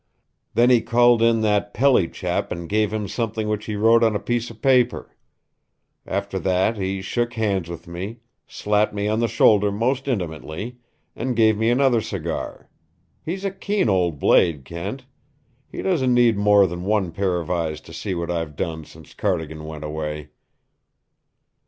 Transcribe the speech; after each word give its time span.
Then 0.55 0.71
he 0.71 0.81
called 0.81 1.21
in 1.21 1.41
that 1.41 1.75
Pelly 1.75 2.07
chap 2.07 2.51
and 2.51 2.67
gave 2.67 2.91
him 2.91 3.07
something 3.07 3.47
which 3.47 3.65
he 3.65 3.75
wrote 3.75 4.03
on 4.03 4.15
a 4.15 4.19
piece 4.19 4.49
of 4.49 4.59
paper. 4.59 5.15
After 6.07 6.39
that 6.39 6.75
he 6.75 7.03
shook 7.03 7.33
hands 7.35 7.69
with 7.69 7.85
me, 7.87 8.21
slapped 8.47 8.95
me 8.95 9.07
on 9.07 9.19
the 9.19 9.27
shoulder 9.27 9.71
most 9.71 10.07
intimately, 10.07 10.79
and 11.15 11.35
gave 11.35 11.55
me 11.55 11.69
another 11.69 12.01
cigar. 12.01 12.67
He's 13.23 13.45
a 13.45 13.51
keen 13.51 13.89
old 13.89 14.17
blade, 14.17 14.65
Kent. 14.65 15.05
He 15.69 15.83
doesn't 15.83 16.15
need 16.15 16.35
more 16.35 16.65
than 16.65 16.81
one 16.81 17.11
pair 17.11 17.39
of 17.39 17.51
eyes 17.51 17.79
to 17.81 17.93
see 17.93 18.15
what 18.15 18.31
I've 18.31 18.55
done 18.55 18.85
since 18.85 19.13
Cardigan 19.13 19.65
went 19.67 19.83
away!" 19.83 20.31